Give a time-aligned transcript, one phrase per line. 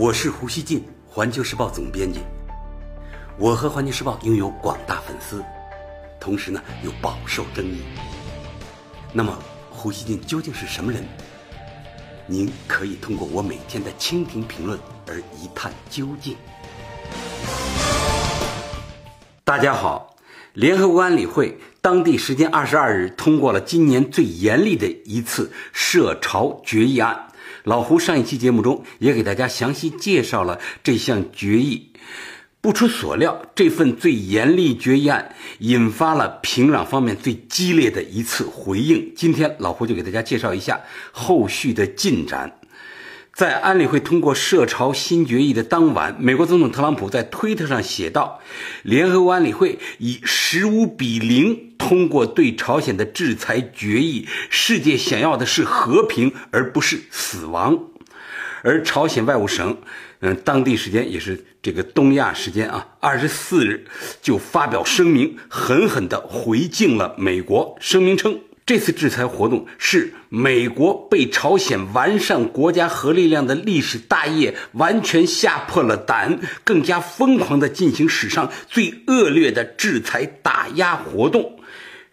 [0.00, 2.20] 我是胡锡进，环球时报总编辑。
[3.36, 5.44] 我和环球时报拥有广大粉丝，
[6.20, 7.82] 同时呢又饱受争议。
[9.12, 9.36] 那么，
[9.68, 11.02] 胡锡进究竟是什么人？
[12.28, 16.36] 您可以通过我每天的蜻蜓评论而一探究竟。
[19.42, 20.14] 大家好，
[20.52, 27.24] 联合国安理会当地时间二十二日通过了今年最严厉的一次涉朝决议案。
[27.68, 31.92] 老胡上一期节目中也给大家详细介绍了这项决议。
[32.62, 39.12] 不出所料，这份最严厉决议案引发了平壤方面最激烈的一次回应。
[39.14, 40.80] 今天老胡就给大家介绍一下
[41.12, 42.57] 后续的进展。
[43.38, 48.40] 在安理会通过涉朝新决议的当晚，美国总统特朗普在推特上写道
[48.82, 57.78] ：“联合国安理会以十五比零通过对朝鲜的制裁决议，世界想要的是和平，而不是死亡。”
[58.64, 59.76] 而朝鲜外务省，
[60.18, 63.86] 嗯，当地时间也是这个东亚时间啊，二十四日
[64.20, 67.76] 就发表声明，狠狠地回敬了美国。
[67.78, 68.40] 声明称。
[68.68, 81.57] 这次制裁活动是美国被朝鲜完善国家核力量的历史大业完全吓破了胆，更加疯狂地进行史上最恶劣的制裁打压活动。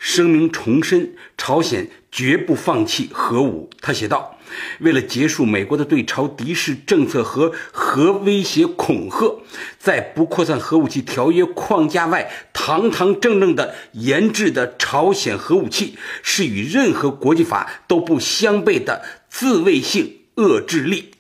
[0.08, 3.72] 声明重申，朝鲜绝不放弃核武。
[3.82, 4.38] 他写道。
[4.80, 9.42] 为了结束美国的对朝敌视政策和核威胁恐吓，
[9.80, 21.14] 在不扩散核武器条约框架外，堂堂正正的研制的朝鲜核武器，是与任何国际法都不相悖的自卫性遏制力。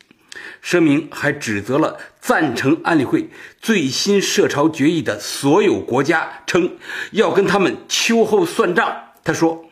[0.62, 3.30] 声明还指责了赞成安理会
[3.62, 6.78] 最新涉朝决议的所有国家，称
[7.12, 8.96] 要跟他们秋后算账。
[9.24, 9.64] 他说。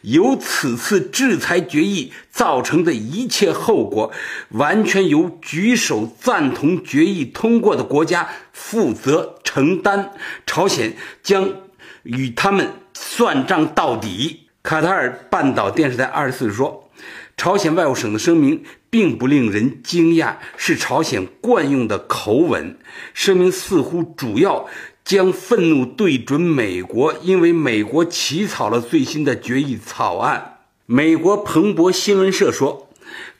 [0.00, 4.10] 由此次制裁决议造成的一切后果，
[4.48, 10.10] 完全由举手赞同决议通过的国家负责承担。
[10.44, 11.48] 朝鲜将
[12.02, 14.48] 与他们算账到底。
[14.64, 16.90] 卡塔尔半岛电视台二十四日说，
[17.36, 22.78] 朝鲜外务省的声明并不令人惊讶，是朝鲜惯用的口吻。
[23.14, 24.68] 声明似乎主要。
[25.04, 30.58] 将愤怒对准美国，因为美国起草了最新的决议草案。
[30.86, 32.88] 美国彭博新闻社说，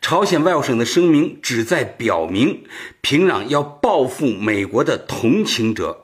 [0.00, 2.64] 朝鲜外务省的声明旨在表明
[3.00, 6.01] 平壤要报复美国的同情者。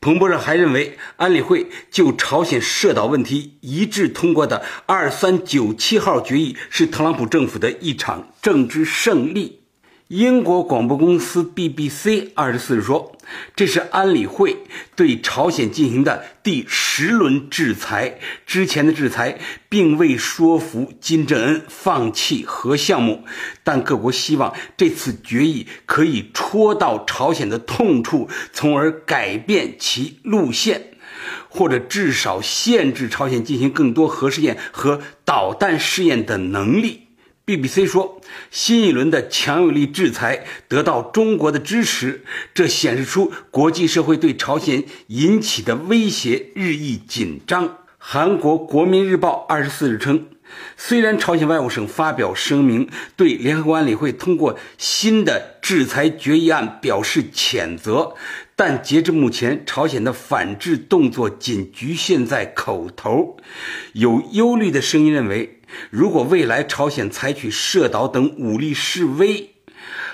[0.00, 9.60] 彭博社还认为，安理会就朝鲜涉岛问题一致通过的二三九七号决议是特朗普政府的一场政治胜利。
[10.08, 13.12] 英国广播公司 BBC 二十四日说，
[13.54, 14.58] 这是安理会
[14.96, 18.18] 对朝鲜进行的第十轮制裁。
[18.46, 23.24] 之前的制裁并未说服金正恩放弃核项目，
[23.62, 30.94] 但各国希望这次决议可以戳到朝鲜的痛处，从而改变其路线，
[31.48, 37.08] 或者至少限制朝鲜进行更多核试验和导弹试验的能力。
[37.50, 38.20] BBC 说，
[38.52, 42.24] 新一轮的强有力制裁得到中国的支持，
[42.54, 47.78] 这显示出国际社会对朝鲜引起的威胁日益紧张。
[47.98, 50.28] 韩国国民日报二十四日称，
[50.76, 58.14] 虽然朝鲜外务省发表声明对联合国安理会通过新的制裁决议案表示谴责，
[58.54, 63.36] 但截至目前，朝鲜的反制动作仅局限在口头。
[63.94, 65.56] 有忧虑的声音认为。
[65.90, 69.50] 如果未来朝鲜采取射岛等武力示威，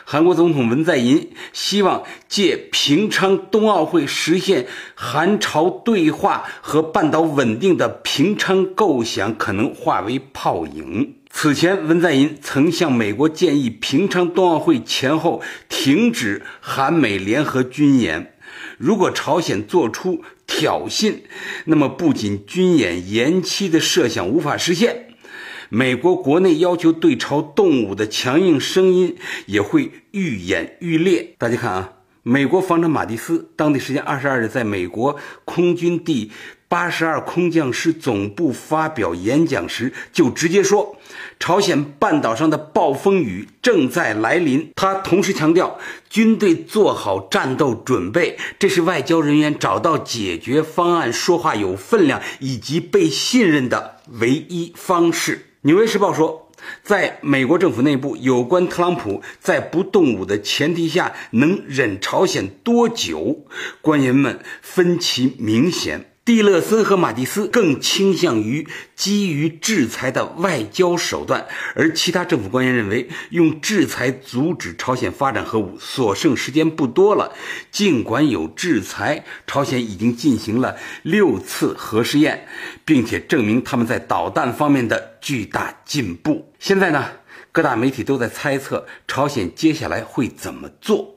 [0.05, 11.17] 韩国总统文在寅希望借平昌冬奥会实现韩朝对话和半岛稳定的平昌构想可能化为泡影。
[11.29, 18.33] 此前，文在寅曾向美国建议平昌冬奥会前后停止韩美联合军演。
[18.79, 21.17] 如果朝鲜做出挑衅，
[21.65, 25.06] 那么不仅军演延期的设想无法实现。
[25.69, 29.17] 美国国内要求对朝动武的强硬声音
[29.47, 31.35] 也会愈演愈烈。
[31.39, 31.93] 大家看啊，
[32.23, 36.31] 美国防长马蒂斯当地时间二十二日在美国空军第
[36.69, 40.97] 八十二空降师总部发表演讲时，就直接说，
[41.39, 44.73] 朝鲜半岛上的暴风雨正在来临。
[44.75, 45.79] 他同时强调，
[46.11, 55.37] 军队做好战斗准备，这是外交人员找到解决方案、说话有分量以及被信任的唯一方式。
[55.67, 56.49] 《纽约时报》说，
[56.85, 63.45] 在美国政府内部，有关特朗普在不动武的前提下能忍朝鲜多久，
[63.81, 66.13] 官员们分歧明显。
[66.27, 71.47] 蒂勒森和马蒂斯更倾向于基于制裁的外交手段，
[71.77, 77.33] 而其他政府官员认为，用制裁阻止朝鲜发展核武所剩时间不多了。
[77.71, 82.49] 尽管有制裁，朝鲜已经进行了六次核试验，
[82.85, 86.53] 并且证明他们在导弹方面的巨大进步。
[86.59, 87.07] 现在呢，
[87.53, 91.16] 各大媒体都在猜测朝鲜接下来会怎么做。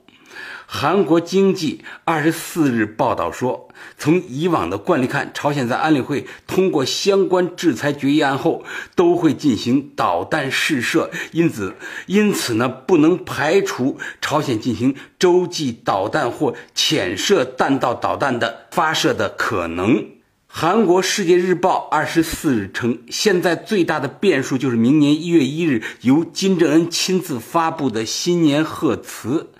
[0.72, 3.68] 韩国经济二十四日报道说，
[3.98, 8.62] 从以往的惯例看，朝鲜在安理会通过相关制裁决议案后，
[8.94, 11.74] 都会进行导弹试射，因此，
[12.06, 20.06] 因此呢，不能排除朝鲜进行洲际导弹或潜射弹道导弹的发射的可能。
[20.46, 29.50] 韩国《世界日报》二十四日称，现在最大的变数就是明年一月一日由金正恩亲自发布的新年贺词。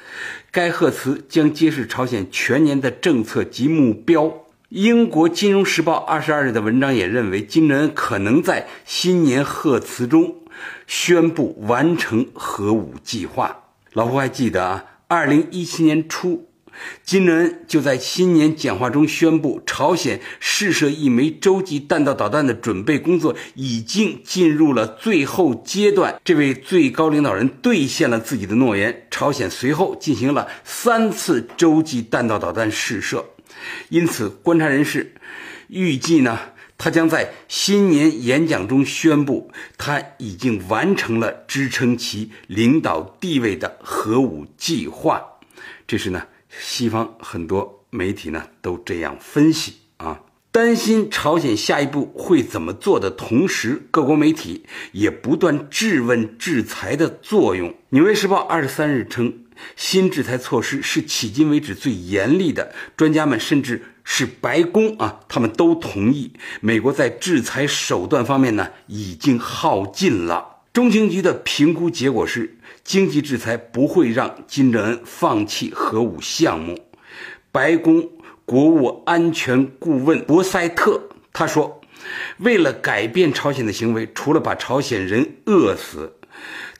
[0.52, 4.46] 该贺词将揭示朝鲜全年的政策及目标。
[4.70, 10.36] 英国《金融时报》二十二日的文章也认为，金正恩可能在新年贺词中
[10.86, 13.64] 宣布完成核武计划。
[13.92, 16.49] 老胡还记得啊，二零一七年初。
[17.04, 26.20] 金正恩就在新年讲话中宣布，朝鲜试射一枚洲际弹道导弹的准备工作已经进入了最后阶段。
[26.24, 33.26] 这位最高领导人兑现了自己的诺言，朝鲜随后进行了三次洲际弹道导弹试射。
[33.88, 35.14] 因此，观察人士
[35.68, 36.38] 预计呢，
[36.78, 45.22] 他将在新年演讲中宣布，他已经完成了支撑其领导地位的核武计划。
[45.86, 46.26] 这是呢。
[46.58, 57.70] 西方很多媒体呢都这样分析啊，担心朝鲜下一步会怎么做的同时，各国媒体也不断质问制裁的作用。
[57.90, 59.44] 《纽约时报》二十三日称，
[59.76, 62.74] 新制裁措施是迄今为止最严厉的。
[62.96, 70.59] 专家们甚至是白宫啊，他们都同意，美国在制裁手段方面呢已经耗尽了。
[70.72, 72.56] 中情局的评估结果是。
[72.82, 76.76] 经济制裁不会让金正恩放弃核武项目。
[77.52, 78.10] 白宫
[78.44, 81.82] 国务安全顾问博塞特他说
[82.38, 86.14] ：“为了改变朝鲜的行为，除了把朝鲜人饿死，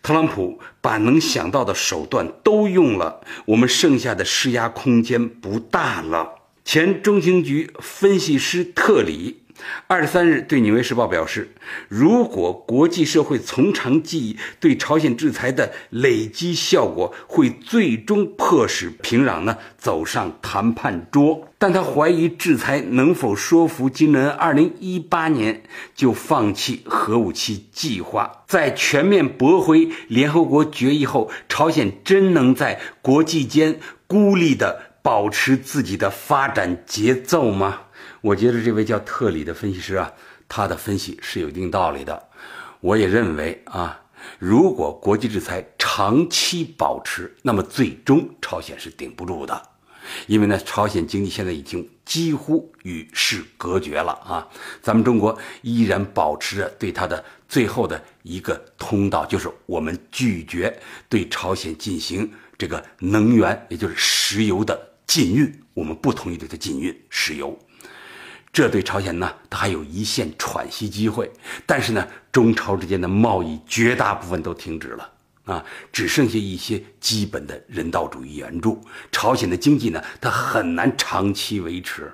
[0.03, 9.40] 特朗普把能想到的手段都用了，我们剩下的施压空间不大了。”前中情局分析师特里。
[9.87, 11.51] 二十三日，对《纽约时报》表示，
[11.89, 21.49] 如果国际社会从长计议，对朝鲜制裁的累积效果会最终迫使平壤呢走上谈判桌。
[21.59, 25.63] 但他怀疑制裁能否说服金正恩二零一八年
[25.95, 28.45] 就放弃核武器计划。
[28.47, 37.81] 在全面驳回联合国决议后，朝鲜真能在国际间孤立地保持自己的发展节奏吗？
[38.21, 40.13] 我觉得这位叫特里的分析师啊，
[40.49, 42.29] 他的分析是有一定道理的。
[42.81, 44.01] 我也认为啊，
[44.39, 49.63] 如果国际制裁长期保持，那么最终朝鲜是顶不住的，
[50.27, 54.49] 因为呢，朝鲜经济现在已经几乎与世隔绝了啊。
[54.83, 60.79] 咱们中国依然保持着对它的最后的一个通道，就是我们拒绝
[61.09, 67.59] 对朝鲜进行这个能源，也就是石油的禁运，我们不同意对它禁运石油。
[68.53, 71.31] 这对朝鲜呢，它还有一线喘息机会。
[71.65, 75.09] 但是呢，中朝之间的贸易绝大部分都停止了
[75.45, 78.81] 啊，只剩下一些基本的人道主义援助。
[79.13, 82.13] 朝鲜的经济呢，它很难长期维持。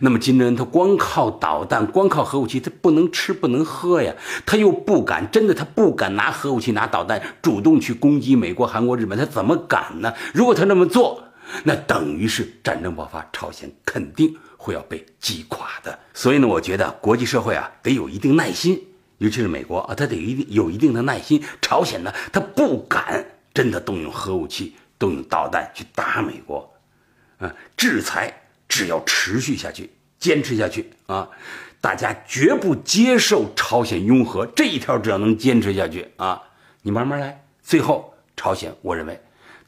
[0.00, 10.12] 那么金正恩他光靠导弹，光靠核武器，他不能吃不能喝呀，他又不敢，真的他不敢拿核武器、拿导弹主动去攻击美国、韩国、日本，他怎么敢呢？
[10.34, 11.24] 如果他那么做，
[11.64, 14.36] 那等于是战争爆发，朝鲜肯定。
[14.62, 18.80] 会要被击垮的，所以呢，我觉得国际社会啊得有一定耐心，
[19.18, 21.42] 尤其是美国啊，他得一定有一定的耐心。
[21.60, 26.72] 朝鲜呢，他不敢真的动用核武器、动用导弹去打美国，
[27.38, 28.32] 啊，制裁
[28.68, 29.90] 只要持续下去、
[30.20, 31.28] 坚持下去啊，
[31.80, 36.40] 大家绝不接受朝鲜拥核这一条，只要能坚持下去啊，
[36.82, 39.20] 你慢慢来，最后朝鲜，我认为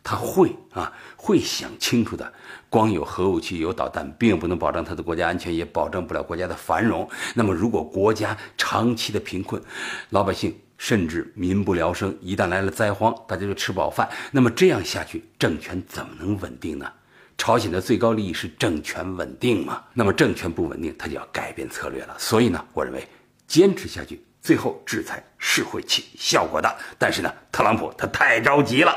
[0.04, 0.92] 他会啊
[1.24, 2.30] 会想清楚的。
[2.68, 7.08] 光有核武器、有导弹，并不能保障他的国家安全，也保证不了国家的繁荣。
[7.34, 9.62] 那么，如果国家长期的贫困，
[10.10, 14.06] 老百姓甚至民不聊生，一旦来了灾荒，大家就吃不饱饭。
[14.32, 16.92] 那么这样下去，政权怎么能稳定呢？
[17.38, 19.82] 朝鲜的最高利益是政权稳定嘛？
[19.94, 22.14] 那么政权不稳定，他就要改变策略了。
[22.18, 23.08] 所以呢，我认为
[23.46, 26.76] 坚持下去，最后制裁是会起效果的。
[26.98, 28.94] 但是呢，特朗普他太着急了。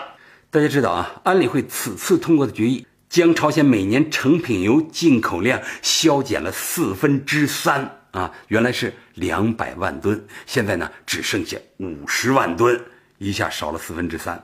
[0.50, 2.86] 大家知道啊，安理会此次通过的决议。
[3.10, 12.80] 将朝鲜每年成品油进口量削减了四分之三啊，原来是两百万吨，现在呢只剩下五十万吨，
[13.18, 14.42] 一下少了四分之三。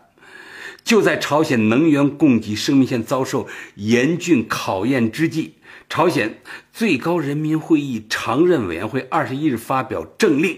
[0.84, 5.56] 就在朝鲜能源供给生命线遭受严峻考验之际，
[5.90, 6.42] 朝鲜
[6.72, 10.58] 最高人民会议常任委员会二十一日发表政令，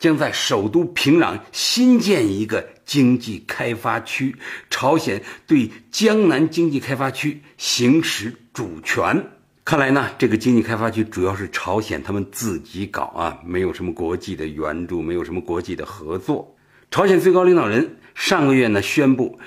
[0.00, 4.34] 将在首都平壤新建一个经济开发区，
[4.68, 9.26] 朝鲜对江南经济开发区行使主权。
[9.64, 16.56] 看来呢，这个经济开发区主要是朝鲜他们自己搞啊，没有什么国际的援助，没有什么国际的合作。
[16.90, 19.38] 朝鲜最高领导人上个月呢宣布，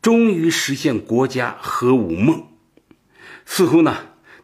[0.00, 2.46] 终于实现国家核武梦。
[3.44, 3.96] 似乎呢，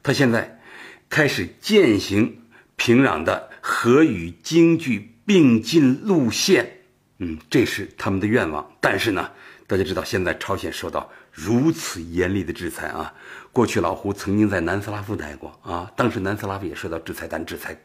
[0.03, 0.61] 他现在
[1.09, 2.38] 开始践行
[2.75, 6.78] 平壤的核与经济并进路线。
[7.19, 8.73] 嗯，这是他们的愿望。
[8.81, 9.31] 但是呢，
[9.67, 13.13] 大家知道现在朝鲜受到如此严厉的制裁啊。
[13.53, 17.77] 过去老胡曾经在南斯拉夫待过啊，当时南斯拉夫也受到制裁，但制裁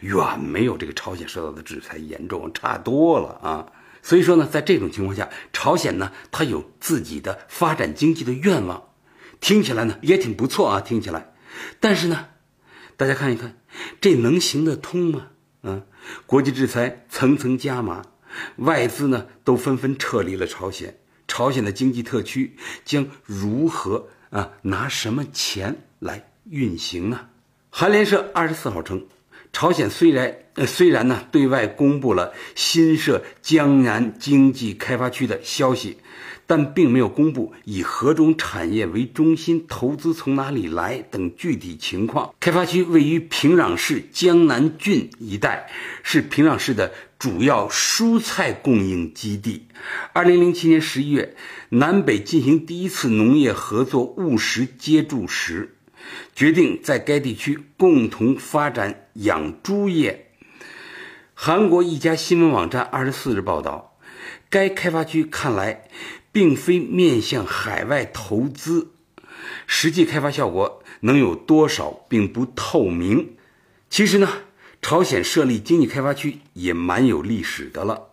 [0.00, 3.72] 远没有这个朝鲜受到的制裁严重，差多了啊。
[4.02, 8.90] 所以说呢，在这种情况下，朝鲜呢，它有自己的发展经济的愿望，
[9.40, 11.32] 听起来呢也挺不错啊，听起来。
[11.80, 12.26] 但是呢，
[12.98, 13.56] 大家看一看，
[14.00, 15.28] 这能行得通吗？
[15.62, 15.86] 嗯，
[16.26, 18.02] 国际制裁层层加码，
[18.56, 27.28] 外资呢都纷纷撤离了朝鲜，朝鲜的经济特区将如何啊拿什么钱来运行呢？
[27.70, 29.06] 韩联社二十四号称。
[29.54, 35.98] 朝鲜虽然呃虽然呢对外公布了新设江南经济开发区的消息，
[36.46, 42.34] 但并没有公布以何种产业为中心、投资从哪里来等具体情况。
[42.40, 45.70] 开发区位于平壤市江南郡一带，
[46.02, 46.90] 是平壤市的
[47.22, 49.68] 主要蔬菜供应基地。
[50.12, 51.36] 二零零七年十一月，
[51.68, 55.76] 南北进行第一次农业合作务实接触时。
[56.34, 60.32] 决定在该地区共同发展养猪业。
[61.32, 63.96] 韩国一家新闻网站二十四日报道，
[64.50, 65.84] 该开发区看来
[66.32, 68.94] 并非面向海外投资，
[69.68, 73.36] 实际开发效果能有多少并不透明。
[73.88, 74.28] 其实呢，
[74.82, 78.08] 朝鲜设立经济开发区也蛮有历史的了。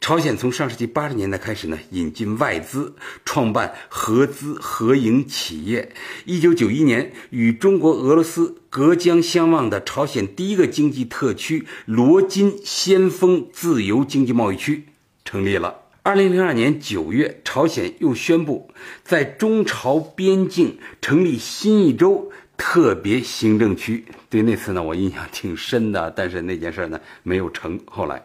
[0.00, 5.92] 朝鲜从上世纪八十年代开始呢，引进外资，创办合资合营企业。
[6.24, 14.86] 一九九一年，与中国、俄罗斯隔江相望的朝鲜第一个经济特区——罗金先锋自由经济贸易区
[15.24, 15.82] 成立了。
[16.02, 18.72] 二零零二年九月，朝鲜又宣布
[19.04, 22.32] 在中朝边境成立新一州
[22.64, 24.04] 特别行政区。
[24.30, 27.80] 对那次呢，我印象挺深的，但是那件事呢没有成。
[27.86, 28.24] 后来。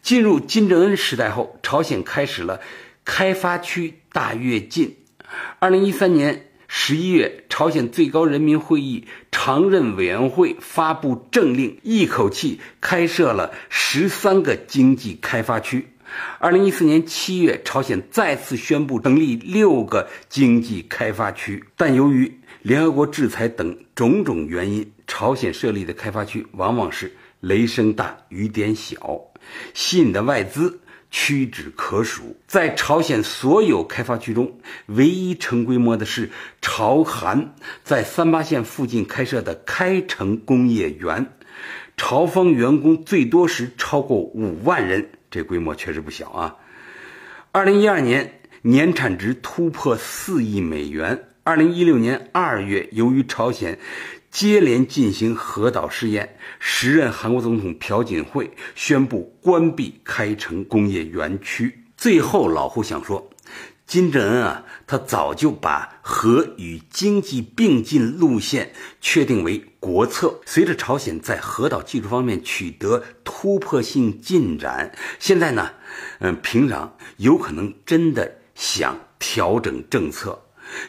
[0.00, 2.60] 进入金正恩时代后，朝鲜开始了
[3.04, 4.96] 开发区大跃进。
[5.60, 15.86] 二零一三年十一月，朝鲜最高人民会议常任委员会发布政令，一口气开设了十三个经济开发区。
[16.40, 29.20] 二零一四年七月，朝鲜再次宣布成立六个经济开发区，但由于联合国制裁等种种原因，朝鲜设立的开发区往往是雷声大雨点小。
[29.74, 30.78] 吸引的外资
[31.10, 41.32] 屈指可数，在朝鲜所有开发区中，唯一成规模的是朝韩在三八线附近开设的开城工业园，
[41.96, 46.54] 朝方员工最多时超过五万人，这规模确实不小啊。
[47.50, 51.24] 二零一二年年产值突破四亿美元。
[51.44, 53.76] 二零一六年二月，由于朝鲜。
[54.30, 61.84] 接连进行核导试验，时任韩国总统朴槿惠宣布关闭开城工业园区。
[61.98, 63.28] 最后，老胡想说，
[63.86, 68.72] 金正恩啊，他早就把核与经济并进路线
[69.02, 70.40] 确定为国策。
[70.46, 75.72] 随着朝鲜在核导技术方面取得突破性进展，现在呢，
[76.20, 80.40] 嗯，平壤有可能真的想调整政策。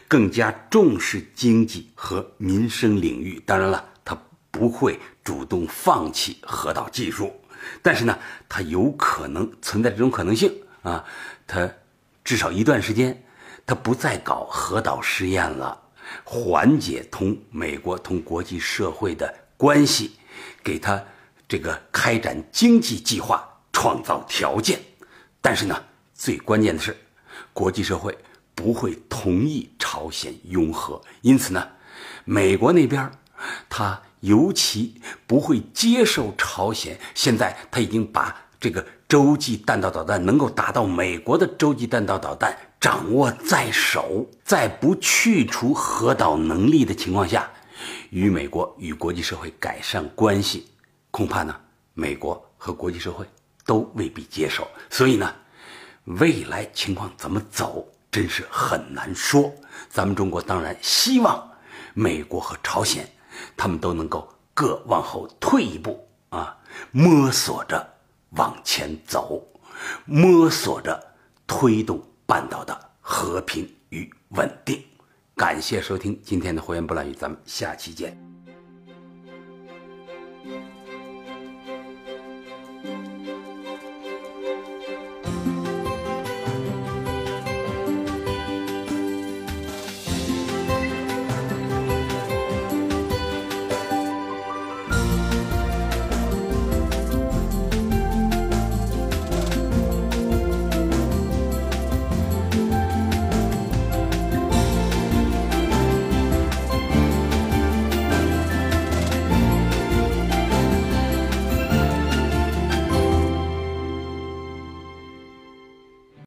[0.08, 4.16] 更加重视经济和民生领域，当然了，他
[4.50, 7.32] 不会主动放弃核导技术，
[7.82, 11.04] 但是呢，他有可能存在这种可能性啊，
[11.46, 11.70] 他
[12.22, 13.24] 至少一段时间，
[13.66, 15.80] 他不再搞核导试验了，
[16.24, 20.12] 缓解同美国同国际社会的关系，
[20.62, 21.02] 给他
[21.48, 24.80] 这个开展经济计划创造条件，
[25.40, 26.96] 但是呢，最关键的是，
[27.52, 28.16] 国际社会。
[28.54, 31.66] 不会同意朝鲜拥核，因此呢，
[32.24, 33.10] 美国那边
[33.68, 36.98] 他尤其不会接受朝鲜。
[37.14, 47.50] 现在他已经把这个洲际弹道导弹能够打到美国的洲际弹道导弹掌握在手，在不去除核导能力的情况下，
[48.10, 50.66] 与美国与国际社会改善关系，
[51.10, 51.54] 恐怕呢，
[51.92, 53.26] 美国和国际社会
[53.66, 54.66] 都未必接受。
[54.88, 55.34] 所以呢，
[56.04, 59.52] 未来情况怎么走，真是很难说。
[59.90, 61.50] 咱们中国当然希望
[61.94, 63.04] 美国和朝鲜，
[63.56, 66.56] 他们都能够各往后退一步啊，
[66.92, 67.84] 摸索着
[68.36, 69.44] 往前走，
[70.04, 71.04] 摸索着
[71.44, 74.80] 推动半岛的和平与稳定。
[75.34, 78.16] 感谢收听今天的《胡言不乱语》，咱们下期见。